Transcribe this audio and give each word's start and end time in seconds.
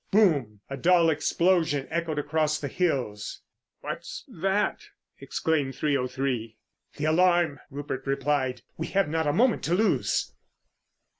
Boom! 0.09 0.61
A 0.67 0.77
dull 0.77 1.11
explosion 1.11 1.85
echoed 1.91 2.17
across 2.17 2.59
the 2.59 2.67
hills. 2.67 3.41
"What's 3.81 4.23
that?" 4.27 4.85
exclaimed 5.19 5.75
303. 5.75 6.57
"The 6.97 7.05
alarm," 7.05 7.59
Rupert 7.69 8.07
replied. 8.07 8.63
"We 8.77 8.87
have 8.87 9.07
not 9.07 9.27
a 9.27 9.31
moment 9.31 9.61
to 9.65 9.75
lose." 9.75 10.33